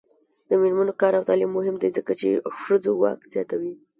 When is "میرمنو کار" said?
0.61-1.13